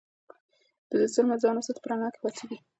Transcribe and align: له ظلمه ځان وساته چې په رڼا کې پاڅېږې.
له 0.97 1.05
ظلمه 1.13 1.35
ځان 1.41 1.55
وساته 1.57 1.75
چې 1.77 1.81
په 1.83 1.87
رڼا 1.89 2.07
کې 2.13 2.19
پاڅېږې. 2.23 2.57